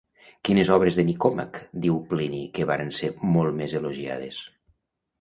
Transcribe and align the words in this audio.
Quines 0.47 0.71
obres 0.75 0.97
de 0.99 1.05
Nicòmac 1.09 1.61
diu 1.85 2.01
Plini 2.15 2.41
que 2.57 2.69
varen 2.73 2.93
ser 3.03 3.13
molt 3.37 3.63
més 3.63 3.81
elogiades? 3.83 4.45